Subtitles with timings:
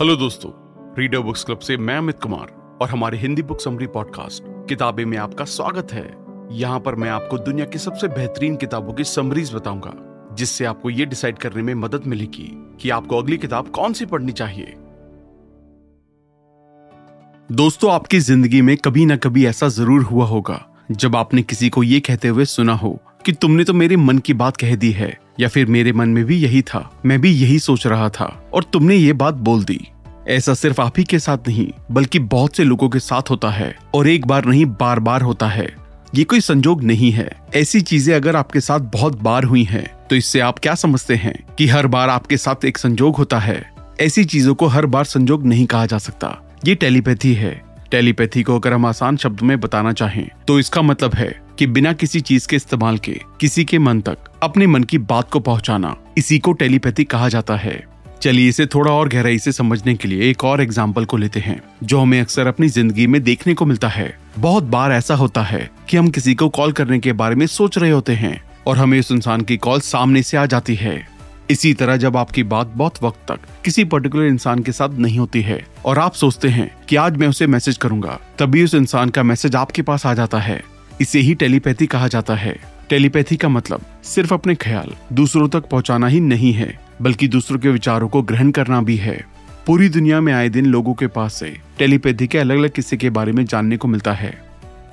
[0.00, 0.50] Hello दोस्तों
[0.98, 2.50] reader books club से मैं अमित कुमार
[2.82, 6.04] और हमारे हिंदी बुक समरी पॉडकास्ट किताबें में आपका स्वागत है।
[6.52, 9.92] यहाँ पर मैं आपको दुनिया की सबसे बेहतरीन किताबों की समरीज बताऊँगा,
[10.34, 12.48] जिससे आपको ये डिसाइड करने में मदद मिलेगी
[12.80, 14.74] कि आपको अगली किताब कौन सी पढ़नी चाहिए।
[17.52, 21.82] दोस्तों, आपकी ज़िंदगी में कभी ना कभी ऐसा ज़रूर हुआ होगा, जब आपने किसी को
[21.82, 25.18] ये कहते हुए सुना हो कि तुमने तो मेरे मन की बात कह दी है
[25.40, 28.64] या फिर मेरे मन में भी यही था मैं भी यही सोच रहा था और
[28.64, 29.88] तुमने ये बात बोल दी।
[30.28, 33.78] ऐसा सिर्फ़ आप ही के साथ नहीं बल्कि बहुत से लोगों के साथ होता है
[33.94, 35.76] और एक बार नहीं बार बार होता है।
[36.14, 40.16] ये कोई संजोग नहीं है। ऐसी चीज़ें अगर आपके साथ बहुत बार हुई हैं, तो
[40.16, 43.72] इससे आप क्या समझते हैं कि हर बार आपके साथ एक संजोग होता है?
[44.00, 48.58] ऐसी चीज़ों को हर बार संजोग नहीं कहा जा सकता। ये टेलीपैथी है। टेलीपैथी को
[48.58, 52.48] अगर हम आसान शब्द में बताना चाहें तो इसका मतलब है कि बिना किसी चीज़
[52.48, 56.52] के इस्तेमाल के, किसी के मन तक, अपने मन की बात को पहुंचाना, इसी को
[56.52, 57.82] टेलीपैथी कहा जाता है।
[58.22, 61.60] चलिए इसे थोड़ा और गहराई से समझने के लिए एक और एग्ज़ाम्पल को लेते हैं,
[61.82, 65.68] जो हमें अक्सर अपनी ज़िंदगी में देखने को मिलता है। बहुत बार ऐसा होता है
[65.88, 68.98] कि हम किसी को कॉल करने के बारे में सोच रहे होते हैं, और हमें
[69.00, 70.96] उस इंसान की कॉल सामने से आ जाती है।
[71.50, 75.40] इसी तरह जब आपकी बात बहुत वक्त तक किसी पर्टिकुलर इंसान के साथ नहीं होती
[75.42, 79.22] है और आप सोचते हैं कि आज मैं उसे मैसेज करूँगा, तभी उस इंसान का
[79.22, 80.62] मैसेज आपके पास आ जाता है।
[81.00, 82.56] इसे ही टेलीपैथी कहा जाता है।
[82.90, 87.68] टेलीपैथी का मतलब सिर्फ़ अपने ख्याल दूसरों तक पहुंचाना ही नहीं है, बल्कि दूसरों के
[87.68, 89.24] विचारों को ग्रहण करना भी है।
[89.66, 93.10] पूरी दुनिया में आए दिन लोगों के पास से टेलीपैथी के अलग अलग किस्से के
[93.10, 94.32] बारे में जानने को मिलता है।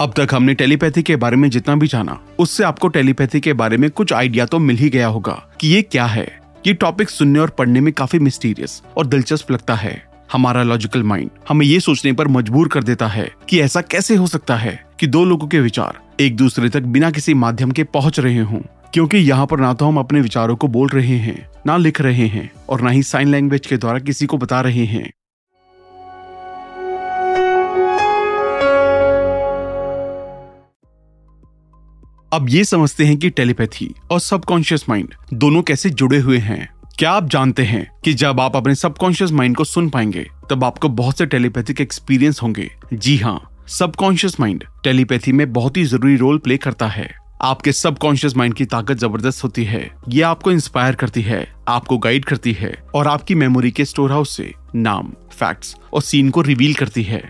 [0.02, 3.78] अब तक हमने टेलीपैथी के बारे में जितना भी जाना, उससे आपको टेलीपैथी के बारे
[3.78, 7.40] में कुछ आइडिया तो मिल ही गया होगा कि ये क्या है। ये टॉपिक सुनने
[7.40, 12.14] और पढ़ने में काफ़ी मिस्टीरियस और दिलचस्प लगता है। हमारा लॉजिकल माइंड हमें ये सोचने
[12.14, 15.60] पर मजबूर कर देता है कि ऐसा कैसे हो सकता है कि दो लोगों के
[15.60, 18.60] विचार एक दूसरे तक बिना किसी माध्यम के पहुँच रहे हों,
[18.94, 22.28] क्योंकि यहाँ पर ना तो हम अपने विचारों को बोल रहे हैं, ना लिख रहे
[22.28, 25.10] हैं और ना ही साइन लैंग्वेज के द्वारा किसी को बता रहे हैं।
[32.32, 36.68] अब ये समझते हैं कि टेलीपैथी और सबकॉन्शियस माइंड दोनों कैसे जुड़े हुए हैं।
[37.00, 40.90] क्या आप जानते हैं कि जब आप अपने सबकॉन्शियस माइंड को सुन पाएँगे, तब आपको
[40.90, 46.38] बहुत से टेलीपैथिक एक्सपीरियंस होंगे। जी हाँ सबकॉन्शियस माइंड टेलीपैथी में बहुत ही ज़रूरी रोल
[46.38, 47.10] प्ले करता है।
[47.42, 52.26] आपके सबकॉन्शियस माइंड की ताकत ज़बरदस्त होती है। ये आपको इंस्पायर करती है, आपको गाइड
[52.26, 56.74] करती है और आपकी मेमोरी के स्टोर हाउस से नाम फैक्ट्स और सीन को रिवील
[56.74, 57.24] करती है।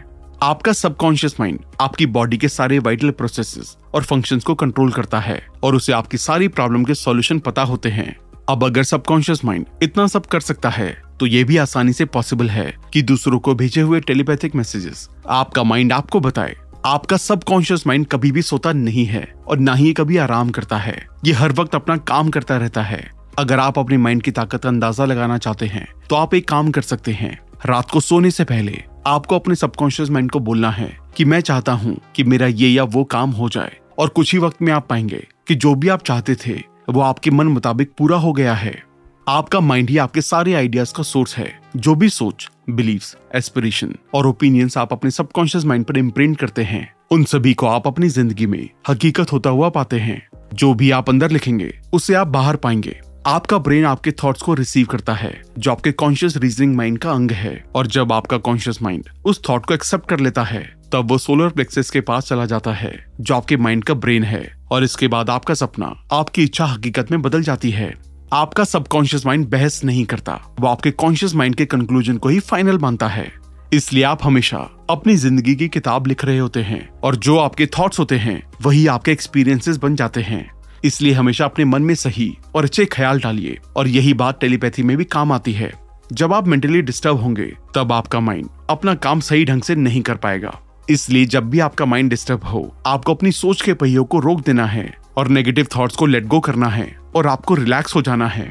[0.44, 5.40] आपका सबकॉन्शियस माइंड आपकी बॉडी के सारे वाइटल प्रोसेसेस और फ़ंक्शंस को कंट्रोल करता है
[5.64, 8.16] और उसे आपकी सारी प्रॉब्लम के सॉल्यूशन पता होते हैं।
[8.50, 10.90] अब अगर सबकॉन्शियस माइंड इतना सब कर सकता है
[11.20, 15.64] तो ये भी आसानी से पॉसिबल है कि दूसरों को भेजे हुए टेलीपैथिक मैसेजेस आपका
[15.64, 20.18] माइंड आपको बताए। आपका सबकॉन्शियस माइंड कभी भी सोता नहीं है और ना ही कभी
[20.18, 20.96] आराम करता है।
[21.26, 23.00] ये हर वक्त अपना काम करता रहता है।
[23.40, 26.72] अगर आप अपने माइंड की ताकत का अंदाज़ा लगाना चाहते हैं तो आप एक काम
[26.72, 30.92] कर सकते हैं। रात को सोने से पहले आपको अपने सबकॉन्शियस माइंड को बोलना है
[31.18, 34.40] कि मैं चाहता हूँ कि मेरा ये या वो काम हो जाए। और कुछ ही
[34.40, 38.18] वक्त में आप पाएँगे कि जो भी आप चाहते थे, वो आपके मन मुताबिक पूरा
[38.18, 38.84] हो गया है।
[39.28, 44.28] आपका माइंड ही आपके सारे आइडियाज़ का सोर्स है। जो भी सोच बिलीव्स एस्पिरेशन और
[44.28, 48.46] ओपिनियंस आप अपने सबकॉन्शियस माइंड पर इम्प्रिंट करते हैं, उन सभी को आप अपनी ज़िंदगी
[48.46, 53.02] में हकीकत होता हुआ पाते हैं। जो भी आप अंदर लिखेंगे उसे आप बाहर पाएँगे।
[53.28, 57.32] आपका ब्रेन आपके थॉट्स को रिसीव करता है, जो आपके कॉन्शियस रीजनिंग माइंड का अंग
[57.32, 61.18] है। और जब आपका कॉन्शियस माइंड उस थॉट को एक्सेप्ट कर लेता है तब वो
[61.18, 65.08] सोलर प्लेक्सिस के पास चला जाता है, जो आपके माइंड का ब्रेन है, और इसके
[65.08, 67.94] बाद आपका सपना, आपकी इच्छा हकीकत में बदल जाती है।
[68.34, 72.78] आपका सबकॉन्शियस माइंड बहस नहीं करता, वो आपके कॉन्शियस माइंड के कंक्लूजन को ही फाइनल
[72.78, 73.32] मानता है।
[73.74, 74.58] इसलिए आप हमेशा
[74.90, 78.88] अपनी ज़िंदगी की किताब लिख रहे होते हैं, और जो आपके थॉट्स होते हैं, वही
[78.88, 80.52] आपके एक्सपीरियंसेस बन जाते हैं।
[80.84, 84.98] इसलिए हमेशा अपने मन में सही और अच्छे ख्याल डालिए, और यही बात टेलीपैथी में
[84.98, 85.72] भी काम आती है।
[86.14, 90.16] जब आप मेंटली डिस्टर्ब होंगे, तब आपका माइंड अपना काम सही ढंग से नहीं कर
[90.16, 90.60] पाएगा।
[90.90, 94.66] इसलिए जब भी आपका माइंड डिस्टर्ब हो, आपको अपनी सोच के पहियों को रोक देना
[94.66, 98.48] है और नेगेटिव थॉट्स को लेट गो करना है और आपको रिलैक्स हो जाना है।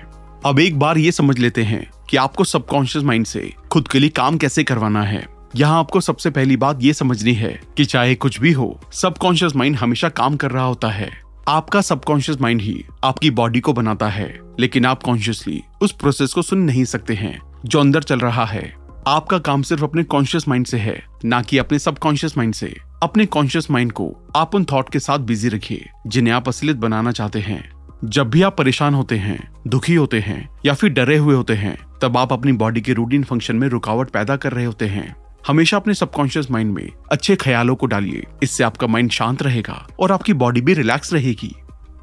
[0.47, 4.11] अब एक बार ये समझ लेते हैं कि आपको सबकॉन्शियस माइंड से खुद के लिए
[4.11, 5.27] काम कैसे करवाना है।
[5.57, 9.77] यहाँ आपको सबसे पहली बात ये समझनी है कि चाहे कुछ भी हो सबकॉन्शियस माइंड
[9.77, 11.11] हमेशा काम कर रहा होता है।
[11.49, 16.43] आपका सबकॉन्शियस माइंड ही आपकी बॉडी को बनाता है, लेकिन आप कॉन्शियसली उस प्रोसेस को
[16.43, 20.67] सुन नहीं सकते हैं जो अंदर चल रहा है। आपका काम सिर्फ़ अपने कॉन्शियस माइंड
[20.67, 24.91] से है, ना कि अपने सबकॉन्शियस माइंड से। अपने कॉन्शियस माइंड को आप उन थॉट
[24.91, 27.73] के साथ बिज़ी रखिए, जिन्हें आप असलियत बनाना चाहते हैं।
[28.05, 31.79] जब भी आप परेशान होते हैं, दुखी होते हैं, या फिर डरे हुए होते हैं,
[32.03, 35.17] तब आप अपनी बॉडी के रूटीन फ़ंक्शन में रुकावट पैदा कर रहे होते हैं।
[35.49, 40.13] हमेशा अपने सबकॉन्शियस माइंड में अच्छे ख्यालों को डालिए, इससे आपका माइंड शांत रहेगा और
[40.13, 41.55] आपकी बॉडी भी रिलैक्स रहेगी।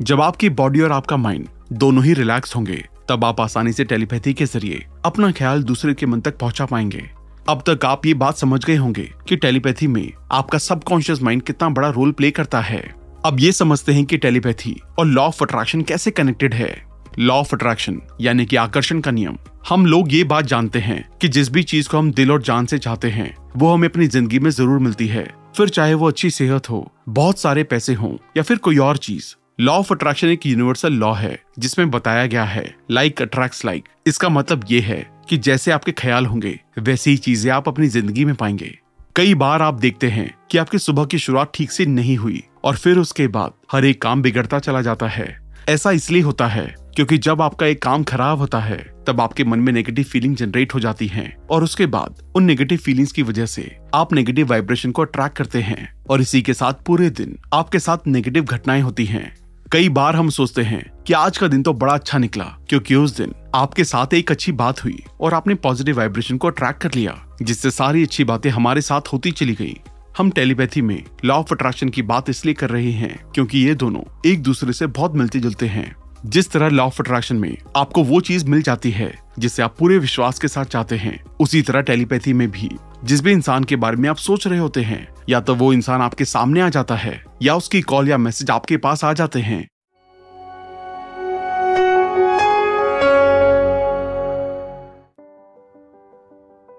[0.01, 4.33] जब आपकी बॉडी और आपका माइंड दोनों ही रिलैक्स होंगे तब आप आसानी से टेलीपैथी
[4.33, 7.01] के ज़रिए अपना ख्याल दूसरे के मन तक पहुँचा पाएँगे।
[7.49, 11.69] अब तक आप ये बात समझ गए होंगे कि टेलीपैथी में आपका सबकॉन्शियस माइंड कितना
[11.69, 12.81] बड़ा रोल प्ले करता है।
[13.25, 16.71] अब ये समझते हैं कि टेलीपैथी और लॉ ऑफ़ अट्रैक्शन कैसे कनेक्टेड है।
[17.19, 19.37] लॉ ऑफ़ अट्रैक्शन, यानी कि आकर्षण का नियम।
[19.69, 22.65] हम लोग ये बात जानते हैं कि जिस भी चीज़ को हम दिल और जान
[22.65, 25.27] से चाहते हैं, वो हमें अपनी ज़िंदगी में ज़रूर मिलती है।
[25.57, 29.33] फिर चाहे वो अच्छी सेहत हो, बहुत सारे पैसे हों या फिर कोई और चीज़
[29.61, 34.29] लॉ ऑफ़ अट्रैक्शन एक यूनिवर्सल लॉ है, जिसमें बताया गया है लाइक अट्रैक्ट लाइक इसका
[34.29, 38.33] मतलब ये है कि जैसे आपके ख्याल होंगे, वैसी ही चीज़ें आप अपनी ज़िंदगी में
[38.35, 38.73] पाएँगे।
[39.15, 42.75] कई बार आप देखते हैं कि आपकी सुबह की शुरुआत ठीक से नहीं हुई, और
[42.75, 45.35] फिर उसके बाद हर एक काम बिगड़ता चला जाता है।
[45.69, 46.65] ऐसा इसलिए होता है
[46.95, 48.77] क्योंकि जब आपका एक काम खराब होता है,
[49.07, 52.77] तब आपके मन में नेगेटिव फीलिंग जनरेट हो जाती हैं, और उसके बाद उन नेगेटिव
[52.77, 56.83] फीलिंग्स की वजह से आप नेगेटिव वाइब्रेशन को अट्रैक्ट करते हैं, और इसी के साथ
[56.85, 59.40] पूरे दिन आपके साथ नेगेटिव घटनाएँ होती हैं।
[59.73, 63.15] कई बार हम सोचते हैं कि आज का दिन तो बड़ा अच्छा निकला, क्योंकि उस
[63.17, 67.15] दिन आपके साथ एक अच्छी बात हुई और आपने पॉजिटिव वाइब्रेशन को अट्रैक्ट कर लिया,
[67.41, 69.77] जिससे सारी अच्छी बातें हमारे साथ होती चली गई।
[70.17, 74.01] हम टेलीपैथी में लॉ ऑफ़ अट्रैक्शन की बात इसलिए कर रहे हैं, क्योंकि ये दोनों
[74.25, 75.95] एक दूसरे से बहुत मिलते जुलते हैं।
[76.25, 79.97] जिस तरह लॉ ऑफ़ अट्रैक्शन में आपको वो चीज़ मिल जाती है जिसे आप पूरे
[79.97, 82.71] विश्वास के साथ चाहते हैं, उसी तरह टेलीपैथी में भी।
[83.03, 86.01] जिस भी इंसान के बारे में आप सोच रहे होते हैं, या तो वो इंसान
[86.01, 89.67] आपके सामने आ जाता है, या उसकी कॉल या मैसेज आपके पास आ जाते हैं।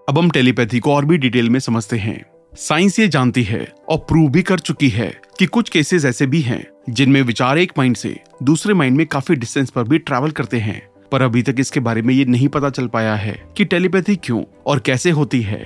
[0.09, 3.99] अब हम टेलीपैथी को और भी डिटेल में समझते हैं। साइंस ये जानती है और
[3.99, 7.97] प्रूव भी कर चुकी है कि कुछ केसेस ऐसे भी हैं, जिनमें विचार एक माइंड
[7.97, 11.81] से दूसरे माइंड में काफ़ी डिस्टेंस पर भी ट्रैवल करते हैं। पर अभी तक इसके
[11.81, 15.63] बारे में ये नहीं पता चल पाया है कि टेलीपैथी क्यों और कैसे होती है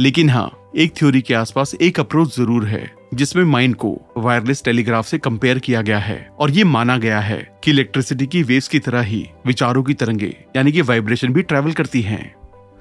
[0.00, 5.06] लेकिन हाँ एक थ्योरी के आसपास एक अप्रोच ज़रूर है, जिसमें माइंड को वायरलेस टेलीग्राफ
[5.06, 8.78] से कंपेयर किया गया है और ये माना गया है कि इलेक्ट्रिसिटी की वेव्स की
[8.78, 12.34] तरह ही विचारों की तरंगे, यानी कि वाइब्रेशन भी ट्रेवल करती हैं।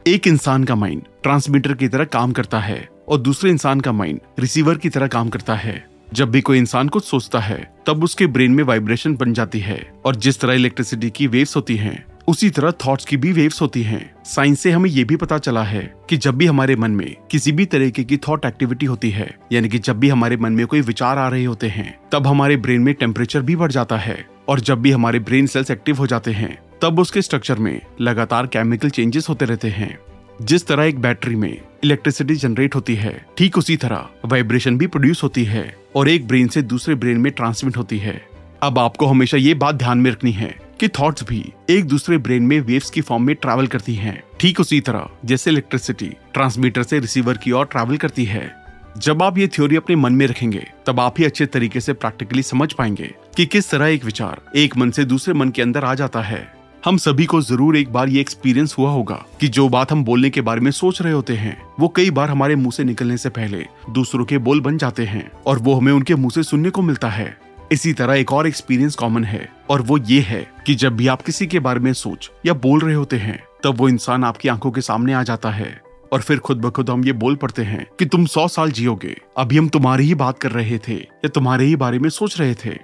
[0.08, 4.20] एक इंसान का माइंड ट्रांसमीटर की तरह काम करता है और दूसरे इंसान का माइंड
[4.40, 8.28] रिसीवर की तरह काम करता है जब भी कोई इंसान कुछ सोचता है, तब उसके
[8.28, 12.50] ब्रेन में वाइब्रेशन बन जाती है और जिस तरह इलेक्ट्रिसिटी की वेव्स होती हैं, उसी
[12.50, 15.94] तरह थॉट्स की भी वेव्स होती हैं। साइंस से हमें ये भी पता चला है
[16.10, 19.70] कि जब भी हमारे मन में किसी भी तरीके की थॉट एक्टिविटी होती है, यानी
[19.70, 22.82] कि जब भी हमारे मन में कोई विचार आ रहे होते हैं, तब हमारे ब्रेन
[22.82, 26.32] में टेम्परेचर भी बढ़ जाता है और जब भी हमारे ब्रेन सेल्स एक्टिव हो जाते
[26.32, 29.98] हैं, तब उसके स्ट्रक्चर में लगातार केमिकल चेंजेस होते रहते हैं।
[30.42, 35.24] जिस तरह एक बैटरी में इलेक्ट्रिसिटी जनरेट होती है, ठीक उसी तरह वाइब्रेशन भी प्रोड्यूस
[35.24, 38.22] होती है और एक ब्रेन से दूसरे ब्रेन में ट्रांसमिट होती है।
[38.64, 42.44] अब आपको हमेशा ये बात ध्यान में रखनी है कि थॉट्स भी एक दूसरे ब्रेन
[42.44, 47.00] में वेव्स की फॉर्म में ट्रैवल करती हैं। ठीक उसी तरह जैसे इलेक्ट्रिसिटी ट्रांसमीटर से
[47.00, 48.52] रिसीवर की ओर ट्रैवल करती है।
[48.98, 52.44] जब आप ये थ्योरी अपने मन में रखेंगे, तब आप ही अच्छे तरीके से प्रैक्टिकली
[52.44, 55.96] समझ पाएँगे कि किस तरह एक विचार एक मन से दूसरे मन के अंदर आ
[55.96, 59.92] जाता है। हम सभी को ज़रूर एक बार ये एक्सपीरियंस हुआ होगा कि जो बात
[59.92, 62.84] हम बोलने के बारे में सोच रहे होते हैं, वो कई बार हमारे मुँह से
[62.84, 66.44] निकलने से पहले दूसरों के बोल बन जाते हैं और वो हमें उनके मुँह से
[66.44, 67.38] सुनने को मिलता है।
[67.72, 71.22] इसी तरह एक और एक्सपीरियंस कॉमन है और वो ये है कि जब भी आप
[71.22, 74.72] किसी के बारे में सोच या बोल रहे होते हैं, तब वो इंसान आपकी आँखों
[74.72, 75.82] के सामने आ जाता है
[76.14, 79.16] और फिर खुद ब खुद हम ये बोल पड़ते हैं कि तुम सौ साल जियोगे।
[79.38, 82.54] अभी हम तुम्हारी ही बात कर रहे थे या तुम्हारे ही बारे में सोच रहे
[82.56, 82.76] थे।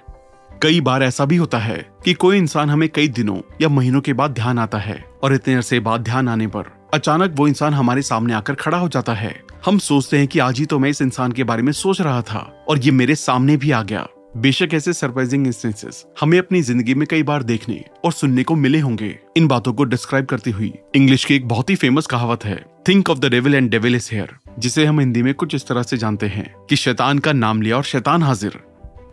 [0.64, 4.12] कई बार ऐसा भी होता है कि कोई इंसान हमें कई दिनों या महीनों के
[4.12, 8.02] बाद ध्यान आता है और इतने अरसे बाद ध्यान आने पर अचानक वो इंसान हमारे
[8.02, 11.02] सामने आकर खड़ा हो जाता है। हम सोचते हैं कि आज ही तो मैं इस
[11.02, 14.06] इंसान के बारे में सोच रहा था और ये मेरे सामने भी आ गया।
[14.36, 18.80] बेशक ऐसे सरप्राइजिंग इंस्टेंसेस हमें अपनी ज़िंदगी में कई बार देखने और सुनने को मिले
[18.80, 22.62] होंगे। इन बातों को डिस्क्राइब करती हुई इंग्लिश की एक बहुत ही फ़ेमस कहावत है
[22.88, 25.82] think of the devil and devil is here जिसे हम हिंदी में कुछ इस तरह
[25.82, 28.60] से जानते हैं कि शैतान का नाम लिया और शैतान हाजिर।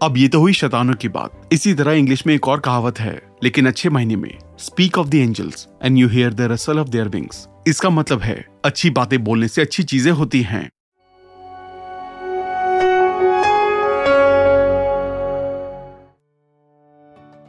[0.01, 3.21] अब ये तो हुई शैतानों की बात। इसी तरह इंग्लिश में एक और कहावत है,
[3.43, 7.07] लेकिन अच्छे महीने में speak of the angels and you hear the rustle of their
[7.07, 10.63] wings इसका मतलब है, अच्छी बातें बोलने से अच्छी चीज़ें होती हैं।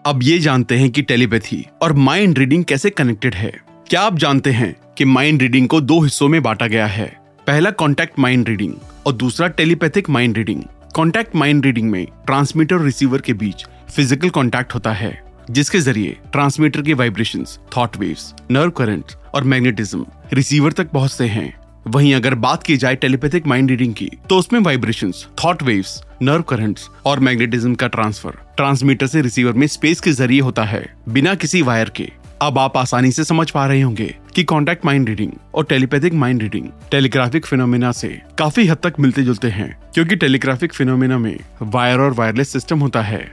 [0.05, 3.53] अब ये जानते हैं कि टेलीपैथी और माइंड रीडिंग कैसे कनेक्टेड है।
[3.91, 7.09] क्या आप जानते हैं कि माइंड रीडिंग को दो हिस्सों में बांटा गया है?
[7.47, 8.75] पहला कॉन्टैक्ट माइंड रीडिंग
[9.07, 10.63] और दूसरा telepathic mind reading
[10.95, 15.13] contact mind reading में ट्रांसमीटर और रिसीवर के बीच फ़िज़िकल कॉन्टैक्ट होता है
[15.51, 17.45] जिसके ज़रिए ट्रांसमीटर के vibration
[17.77, 21.53] thought waves, nerve current और मैग्नेटिज्म रिसीवर तक पहुँचते हैं।
[21.87, 26.43] वहीं अगर बात की जाए टेलीपैथिक माइंड रीडिंग की तो उसमें vibrations, thought waves, nerve
[26.43, 31.35] currents और मैग्नेटिज्म का ट्रांसफ़र ट्रांसमीटर से रिसीवर में स्पेस के ज़रिए होता है बिना
[31.35, 32.11] किसी वायर के।
[32.43, 36.43] अब आप आसानी से समझ पा रहे होंगे। कि कॉन्टैक्ट माइंड रीडिंग और telepathic mind
[36.43, 38.09] reading telegraphic phenomena से
[38.39, 43.03] काफ़ी हद तक मिलते जुलते हैं, क्योंकि टेलीग्राफिक फिनोमिना में वायर और वायरलेस सिस्टम होता
[43.03, 43.31] है।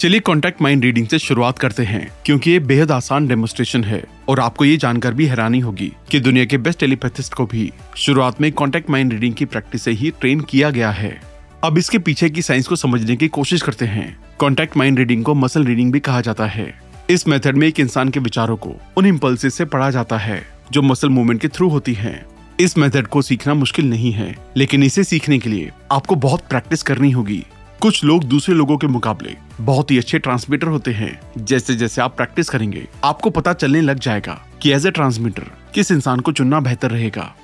[0.00, 4.40] चलिए कॉन्टेक्ट माइंड रीडिंग से शुरुआत करते हैं, क्योंकि ये बेहद आसान डेमोस्ट्रेशन है और
[4.40, 8.50] आपको ये जानकर भी हैरानी होगी कि दुनिया के बेस्ट टेलीपैथिस्ट को भी शुरुआत में
[8.52, 11.20] कॉन्टेक्ट माइंड रीडिंग की प्रैक्टिस से ही ट्रेन किया गया है।
[11.64, 15.34] अब इसके पीछे की साइंस को समझने की कोशिश करते हैं। कॉन्टेक्ट माइंड रीडिंग को
[15.34, 19.06] मसल रीडिंग भी कहा जाता है। इस मेथड में एक इंसान के विचारों को, उन
[19.06, 20.40] इम्पल्सिस से पढ़ा जाता है,
[20.72, 22.24] जो मसल मूवमेंट के थ्रू होती है।
[22.60, 26.82] इस मेथड को सीखना मुश्किल नहीं है, लेकिन इसे सीखने के लिए आपको बहुत प्रैक्टिस
[26.82, 27.42] करनी होगी।
[27.82, 32.16] कुछ लोग दूसरे लोगों के मुकाबले बहुत ही अच्छे ट्रांसमीटर होते हैं। जैसे जैसे आप
[32.16, 36.60] प्रैक्टिस करेंगे, आपको पता चलने लग जाएगा कि एज ए ट्रांसमीटर किस इंसान को चुनना
[36.60, 37.34] बेहतर रहेगा।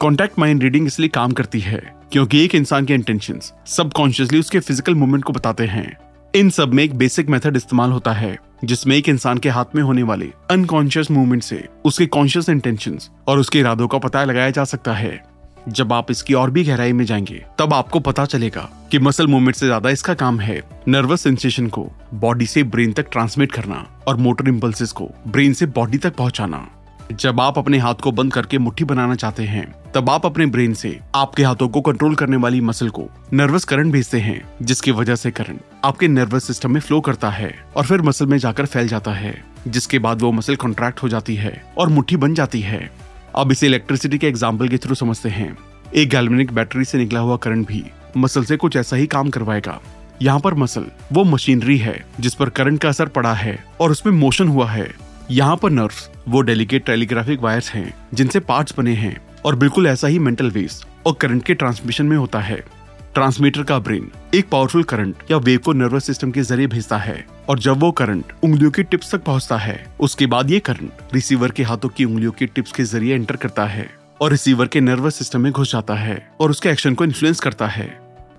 [0.00, 4.94] कॉन्टेक्ट माइंड रीडिंग इसलिए काम करती है, क्योंकि एक इंसान के इंटेंशन सबकॉन्शियसली उसके फ़िज़िकल
[4.94, 5.96] मूवमेंट को बताते हैं।
[6.36, 9.82] इन सब में एक बेसिक मेथड इस्तेमाल होता है, जिसमें एक इंसान के हाथ में
[9.82, 14.64] होने वाले अनकॉन्शियस मूवमेंट से उसके कॉन्शियस इंटेंशन और उसके इरादों का पता लगाया जा
[14.64, 15.22] सकता है।
[15.68, 19.56] जब आप इसकी और भी गहराई में जाएँगे, तब आपको पता चलेगा कि मसल मूवमेंट
[19.56, 24.16] से ज़्यादा इसका काम है नर्वस सेंसेशन को बॉडी से ब्रेन तक ट्रांसमिट करना और
[24.16, 26.66] मोटर इम्पल्सिस को ब्रेन से बॉडी तक पहुंचाना।
[27.12, 29.64] जब आप अपने हाथ को बंद करके मुट्ठी बनाना चाहते हैं,
[29.94, 33.92] तब आप अपने ब्रेन से आपके हाथों को कंट्रोल करने वाली मसल को नर्वस करंट
[33.92, 38.02] भेजते हैं, जिसकी वजह से करंट आपके नर्वस सिस्टम में फ्लो करता है और फिर
[38.02, 39.34] मसल में जाकर फैल जाता है,
[39.68, 42.90] जिसके बाद वो मसल कॉन्ट्रैक्ट हो जाती है और मुट्ठी बन जाती है।
[43.36, 45.56] अब इसे इलेक्ट्रिसिटी के एग्ज़ाम्पल के थ्रू समझते हैं।
[45.94, 47.84] एक गैल्वेनिक बैटरी से निकला हुआ करंट भी
[48.16, 49.80] मसल से कुछ ऐसा ही काम करवाएगा।
[50.22, 54.12] यहाँ पर मसल वो मशीनरी है, जिस पर करंट का असर पड़ा है और उसमें
[54.14, 54.90] मोशन हुआ है।
[55.30, 60.08] यहाँ पर नर्व्स वो डेलिकेट टेलीग्राफिक वायर्स हैं, जिनसे पार्ट्स बने हैं, और बिल्कुल ऐसा
[60.08, 62.56] ही मेंटल वेव्स और करंट के ट्रांसमिशन में होता है।
[63.14, 67.24] ट्रांसमीटर का ब्रेन एक पावरफुल करंट या वेव को नर्वस सिस्टम के ज़रिए भेजता है,
[67.48, 71.50] और जब वो करंट उंगलियों की टिप्स तक पहुँचता है, उसके बाद ये करंट रिसीवर
[71.50, 75.14] के हाथों की उंगलियों की टिप्स के ज़रिए एंटर करता है, और रिसीवर के नर्वस
[75.14, 77.88] सिस्टम में घुस जाता है, और उसके एक्शन को इन्फ्लुएंस करता है।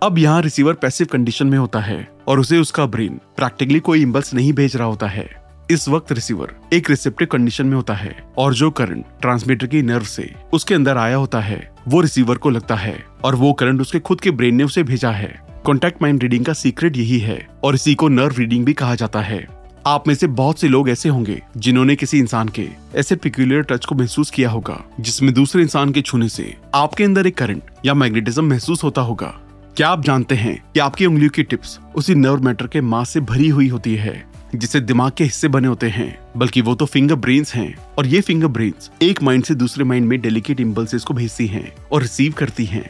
[0.04, 4.34] अब यहाँ रिसीवर पैसिव कंडीशन में होता है, और उसे उसका ब्रेन प्रैक्टिकली कोई इम्बल्स
[4.34, 5.41] नहीं भेज रहा होता है।
[5.72, 10.04] इस वक्त रिसीवर एक रिसेप्टिव कंडीशन में होता है और जो करंट ट्रांसमीटर की नर्व
[10.04, 14.00] से उसके अंदर आया होता है, वो रिसीवर को लगता है और वो करंट उसके
[14.00, 17.76] खुद के ब्रेन ने उसे भेजा है। कॉन्टेक्ट माइंड रीडिंग का सीक्रेट यही है और
[17.76, 19.46] इसी को नर्व रीडिंग भी कहा जाता है।
[19.88, 23.86] आप में से बहुत से लोग ऐसे होंगे जिन्होंने किसी इंसान के ऐसे पिक्यूलर टच
[23.86, 27.94] को महसूस किया होगा, जिसमें दूसरे इंसान के छूने से आपके अंदर एक करंट या
[27.94, 29.34] मैग्नेटिज्म महसूस होता होगा।
[29.78, 33.20] क्या आप जानते हैं कि आपकी उंगलियों की टिप्स उसी नर्व मैटर के मास से
[33.20, 34.31] भरी हुई होती है?
[34.56, 38.22] जिसे दिमाग के हिस्से बने होते हैं, बल्कि वो तो फिंगर ब्रेन्स हैं। और ये
[38.22, 42.32] फिंगर ब्रेन्स एक माइंड से दूसरे माइंड में डेलिकेट इम्पल्सेस को भेजती हैं और रिसीव
[42.32, 42.90] करती हैं।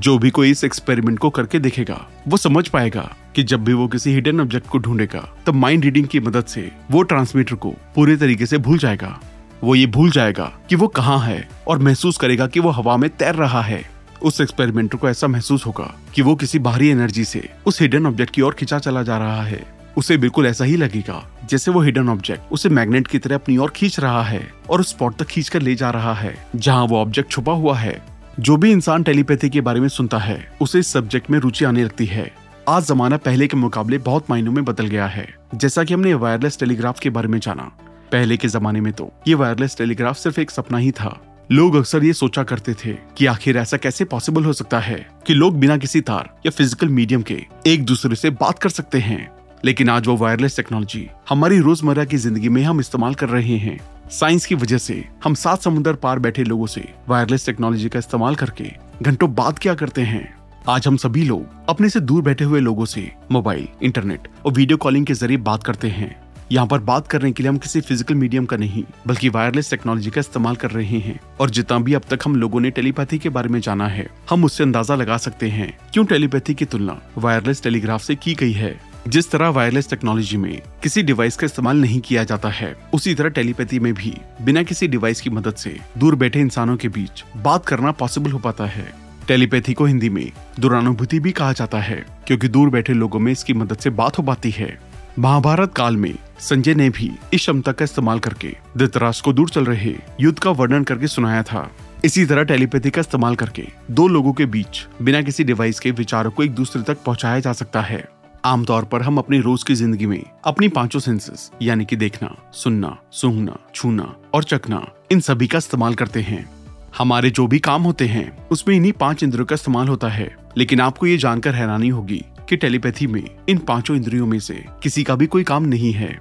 [0.00, 3.88] जो भी कोई इस एक्सपेरिमेंट को करके देखेगा, वो समझ पाएगा कि जब भी वो
[3.88, 8.16] किसी हिडन ऑब्जेक्ट को ढूंढेगा, तब माइंड रीडिंग की मदद से वो ट्रांसमीटर को पूरे
[8.16, 9.20] तरीके से भूल जाएगा।
[9.64, 13.10] वो ये भूल जाएगा कि वो कहाँ है और महसूस करेगा कि वो हवा में
[13.10, 13.90] तैर रहा है।
[14.22, 18.34] उस एक्सपेरिमेंटर को ऐसा महसूस होगा कि वो किसी बाहरी एनर्जी से उस हिडन ऑब्जेक्ट
[18.34, 22.08] की ओर खिंचा चला जा रहा है। उसे बिल्कुल ऐसा ही लगेगा, जैसे वो हिडन
[22.08, 25.48] ऑब्जेक्ट उसे मैग्नेट की तरह अपनी ओर खींच रहा है और उस स्पॉट तक खींच
[25.48, 28.00] कर ले जा रहा है, जहाँ वो ऑब्जेक्ट छुपा हुआ है।
[28.40, 31.84] जो भी इंसान टेलीपैथी के बारे में सुनता है, उसे इस सब्जेक्ट में रुचि आने
[31.84, 32.30] लगती है।
[32.68, 36.58] आज जमाना पहले के मुकाबले बहुत मायनों में बदल गया है, जैसा कि हमने वायरलेस
[36.58, 37.70] टेलीग्राफ के बारे में जाना।
[38.12, 41.18] पहले के जमाने में तो ये वायरलेस टेलीग्राफ सिर्फ़ एक सपना ही था।
[41.50, 45.34] लोग अक्सर ये सोचा करते थे कि आखिर ऐसा कैसे पॉसिबल हो सकता है कि
[45.34, 49.39] लोग बिना किसी तार या फ़िज़िकल मीडियम के एक दूसरे से बात कर सकते हैं।
[49.64, 53.78] लेकिन आज वो वायरलेस टेक्नोलॉजी हमारी रोज़मर्रा की ज़िंदगी में हम इस्तेमाल कर रहे हैं।
[54.10, 58.34] साइंस की वजह से हम सात समुद्र पार बैठे लोगों से वायरलेस टेक्नोलॉजी का इस्तेमाल
[58.34, 58.70] करके
[59.02, 60.22] घंटों बात क्या करते हैं।
[60.68, 64.78] आज हम सभी लोग अपने से दूर बैठे हुए लोगों से मोबाइल इंटरनेट और वीडियो
[64.78, 66.14] कॉलिंग के ज़रिए बात करते हैं।
[66.52, 70.10] यहाँ पर बात करने के लिए हम किसी फ़िज़िकल मीडियम का नहीं, बल्कि वायरलेस टेक्नोलॉजी
[70.10, 73.28] का इस्तेमाल कर रहे हैं। और जितना भी अब तक हम लोगों ने टेलीपैथी के
[73.28, 77.62] बारे में जाना है, हम उससे अंदाज़ा लगा सकते हैं। क्यों टेलीपैथी की तुलना वायरलेस
[77.62, 78.78] टेलीग्राफ से की गई है?
[79.08, 83.28] जिस तरह वायरलेस टेक्नोलॉजी में किसी डिवाइस का इस्तेमाल नहीं किया जाता है, उसी तरह
[83.28, 87.66] टेलीपैथी में भी बिना किसी डिवाइस की मदद से दूर बैठे इंसानों के बीच बात
[87.66, 88.92] करना पॉसिबल हो पाता है।
[89.28, 90.30] टेलीपैथी को हिंदी में
[90.60, 94.22] दुरानुभूति भी कहा जाता है, क्योंकि दूर बैठे लोगों में इसकी मदद से बात हो
[94.22, 94.78] पाती है।
[95.18, 99.64] महाभारत काल में संजय ने भी इस क्षमता का इस्तेमाल करके धृतराष्ट्र को दूर चल
[99.64, 101.70] रहे युद्ध का वर्णन करके सुनाया था।
[102.04, 106.30] इसी तरह टेलीपैथी का इस्तेमाल करके दो लोगों के बीच बिना किसी डिवाइस के विचारों
[106.30, 108.04] को एक दूसरे तक पहुँचाया जा सकता है।
[108.44, 112.96] आमतौर पर हम अपनी रोज की ज़िंदगी में अपनी पाँचों सेंसेस यानी कि देखना, सुनना,
[113.12, 116.50] सूंघना, छूना और चखना, इन सभी का इस्तेमाल करते हैं।
[116.98, 120.80] हमारे जो भी काम होते हैं, उसमें इन्हीं पाँच इंद्रियों का इस्तेमाल होता है। लेकिन
[120.80, 125.14] आपको ये जानकर हैरानी होगी कि टेलीपैथी में इन पाँचों इंद्रियों में से किसी का
[125.14, 126.18] भी कोई काम नहीं है।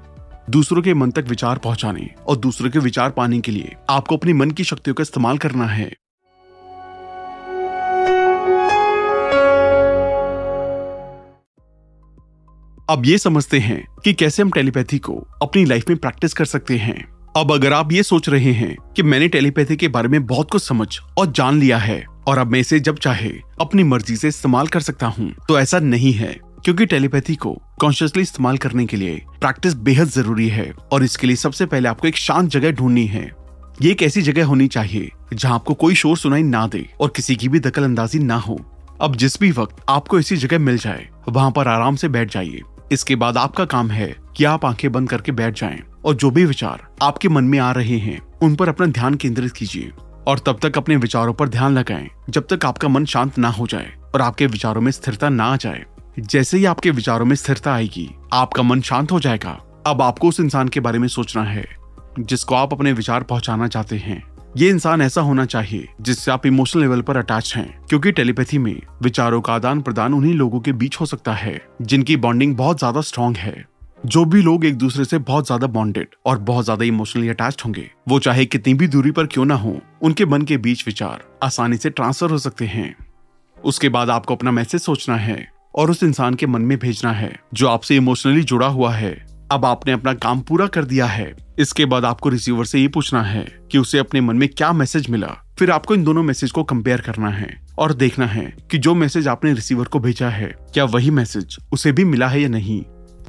[0.49, 4.33] दूसरों के मन तक विचार पहुँचाने और दूसरों के विचार पाने के लिए आपको अपनी
[4.33, 5.91] मन की शक्तियों का इस्तेमाल करना है।
[12.89, 16.77] अब ये समझते हैं कि कैसे हम टेलीपैथी को अपनी लाइफ में प्रैक्टिस कर सकते
[16.77, 16.95] हैं।
[17.37, 20.63] अब अगर आप ये सोच रहे हैं कि मैंने टेलीपैथी के बारे में बहुत कुछ
[20.63, 23.31] समझ और जान लिया है और अब मैं इसे जब चाहे
[23.61, 26.33] अपनी मर्ज़ी से इस्तेमाल कर सकता हूँ तो ऐसा नहीं है,
[26.65, 31.35] क्योंकि टेलीपैथी को कॉन्शियसली इस्तेमाल करने के लिए प्रैक्टिस बेहद ज़रूरी है और इसके लिए
[31.35, 33.23] सबसे पहले आपको एक शांत जगह ढूंढनी है।
[33.81, 37.35] ये एक ऐसी जगह होनी चाहिए जहाँ आपको कोई शोर सुनाई ना दे और किसी
[37.35, 38.59] की भी दखल अंदाजी ना हो।
[39.01, 42.61] अब जिस भी वक्त आपको ऐसी जगह मिल जाए, वहाँ पर आराम से बैठ जाइए।
[42.91, 46.45] इसके बाद आपका काम है कि आप आँखें बंद करके बैठ जाएँ और जो भी
[46.45, 49.91] विचार आपके मन में आ रहे हैं, उन पर अपना ध्यान केंद्रित कीजिए
[50.27, 53.67] और तब तक अपने विचारों पर ध्यान लगाएँ जब तक आपका मन शांत ना हो
[53.67, 55.85] जाए और आपके विचारों में स्थिरता ना आ जाए।
[56.19, 60.39] जैसे ही आपके विचारों में स्थिरता आएगी, आपका मन शांत हो जाएगा। अब आपको उस
[60.39, 61.67] इंसान के बारे में सोचना है
[62.19, 66.81] जिसको आप अपने विचार पहुंचाना चाहते हैं। ये इंसान ऐसा होना चाहिए जिससे आप इमोशनल
[66.81, 70.99] लेवल पर अटैच हैं, क्योंकि टेलीपैथी में विचारों का आदान प्रदान उन्हीं लोगों के बीच
[70.99, 73.65] हो सकता है, जिनकी बॉन्डिंग बहुत ज़्यादा स्ट्रॉन्ग है।
[74.05, 77.89] जो भी लोग एक दूसरे से बहुत ज़्यादा बॉन्डेड और बहुत ज़्यादा इमोशनली अटैच होंगे,
[78.09, 81.77] वो चाहे कितनी भी दूरी पर क्यों ना हो, उनके मन के बीच विचार आसानी
[81.77, 82.95] से ट्रांसफ़र हो सकते हैं।
[83.57, 87.35] उसके बाद आपको अपना मैसेज सोचना है और उस इंसान के मन में भेजना है,
[87.53, 91.85] जो आपसे इमोशनली जुड़ा हुआ है। अब आपने अपना काम पूरा कर दिया है। इसके
[91.85, 95.35] बाद आपको रिसीवर से ये पूछना है कि उसे अपने मन में क्या मैसेज मिला।
[95.59, 99.27] फिर आपको इन दोनों मैसेज को कंपेयर करना है और देखना है कि जो मैसेज
[99.27, 102.83] आपने रिसीवर को भेजा है, क्या वही मैसेज उसे भी मिला है या नहीं।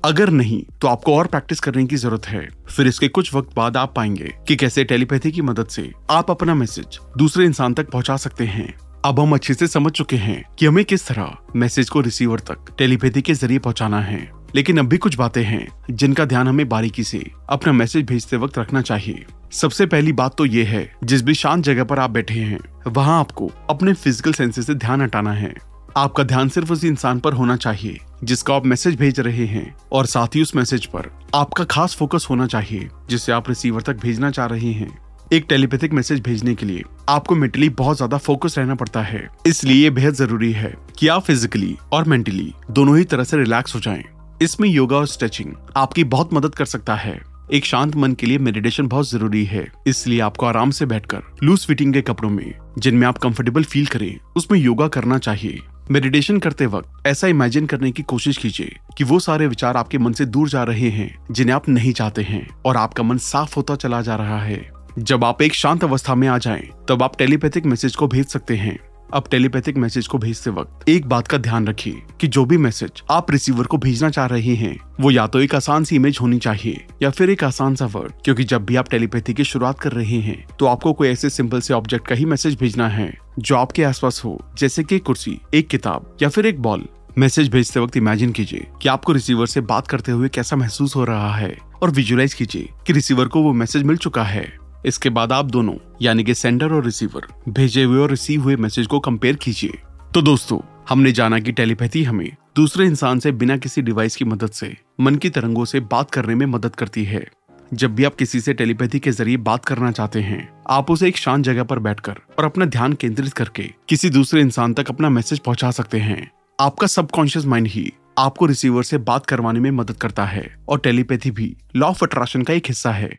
[0.05, 3.77] अगर नहीं तो आपको और प्रैक्टिस करने की ज़रूरत है। फिर इसके कुछ वक्त बाद
[3.77, 8.17] आप पाएँगे कि कैसे टेलीपैथी की मदद से आप अपना मैसेज दूसरे इंसान तक पहुँचा
[8.17, 8.75] सकते हैं।
[9.05, 12.75] अब हम अच्छे से समझ चुके हैं कि हमें किस तरह मैसेज को रिसीवर तक
[12.79, 14.21] टेलीपैथी के ज़रिए पहुंचाना है।
[14.55, 18.59] लेकिन अब भी कुछ बातें हैं जिनका ध्यान हमें बारीकी से अपना मैसेज भेजते वक्त
[18.59, 22.35] रखना चाहिए। सबसे पहली बात तो ये है, जिस भी शांत जगह पर आप बैठे
[22.35, 25.55] हैं, वहाँ आपको अपने फ़िज़िकल सेंसेस से ध्यान हटाना है।
[25.97, 30.07] आपका ध्यान सिर्फ़ उस इंसान पर होना चाहिए, जिसका आप मैसेज भेज रहे हैं, और
[30.07, 34.31] साथ ही उस मैसेज पर आपका खास फोकस होना चाहिए, जिसे आप रिसीवर तक भेजना
[34.31, 34.91] चाह रहे हैं।
[35.33, 39.91] एक टेलीपैथिक मैसेज भेजने के लिए आपको मेंटली बहुत ज़्यादा फोकस रहना पड़ता है। इसलिए
[39.91, 44.05] बेहद ज़रूरी है कि आप फिजिकली और मेंटली दोनों ही तरह से रिलैक्स हो जाएँ।
[44.43, 47.21] इसमें योगा और स्ट्रेचिंग आपकी बहुत मदद कर सकता है।
[47.53, 51.67] एक शांत मन के लिए मेडिटेशन बहुत ज़रूरी है। इसलिए आपको आराम से बैठकर लूज
[51.67, 56.67] फिटिंग के कपड़ों में जिनमें आप कंफर्टेबल फील करें उसमें योगा करना चाहिए। मेडिटेशन करते
[56.67, 60.49] वक्त ऐसा इमेजिन करने की कोशिश कीजिए कि वो सारे विचार आपके मन से दूर
[60.49, 64.17] जा रहे हैं जिन्हें आप नहीं चाहते हैं और आपका मन साफ़ होता चला जा
[64.17, 68.09] रहा है। जब आप एक शांत अवस्था में आ जाएँ, तब आप टेलीपैथिक मैसेज को
[68.09, 68.79] भेज सकते हैं।
[69.15, 73.03] अब टेलीपैथिक मैसेज को भेजते वक्त एक बात का ध्यान रखिए कि जो भी मैसेज
[73.11, 76.39] आप रिसीवर को भेजना चाह रहे हैं, वो या तो एक आसान सी इमेज होनी
[76.39, 79.93] चाहिए या फिर एक आसान सा वर्ड क्योंकि जब भी आप टेलीपैथी की शुरुआत कर
[79.93, 83.57] रहे हैं तो आपको कोई ऐसे सिंपल से ऑब्जेक्ट का ही मैसेज भेजना है, जो
[83.57, 86.87] आपके आसपास हो, जैसे की कुर्सी, एक किताब या फिर एक बॉल
[87.19, 91.05] मैसेज भेजते वक्त इमेजिन कीजिए कि आपको रिसीवर से बात करते हुए कैसा महसूस हो
[91.05, 94.45] रहा है, और विजुलाइज कीजिए कि रिसीवर को वो मैसेज मिल चुका है।
[94.87, 98.87] इसके बाद आप दोनों, यानी कि सेंडर और रिसीवर, भेजे हुए और रिसीव हुए मैसेज
[98.87, 99.79] को कंपेयर कीजिए।
[100.15, 104.51] तो दोस्तों, हमने जाना कि टेलीपैथी हमें दूसरे इंसान से बिना किसी डिवाइस की मदद
[104.51, 107.27] से, मन की तरंगों से बात करने में मदद करती है।
[107.75, 111.17] जब भी आप किसी से टेलीपैथी के ज़रिए बात करना चाहते हैं, आप उसे एक
[111.17, 115.39] शांत जगह पर बैठकर और अपना ध्यान केंद्रित करके किसी दूसरे इंसान तक अपना मैसेज
[115.39, 120.25] पहुँचा सकते हैं। आपका सबकॉन्शियस माइंड ही आपको रिसीवर से बात करवाने में मदद करता
[120.25, 123.19] है और टेलीपैथी भी लॉ ऑफ़ अट्रैक्शन का एक हिस्सा है।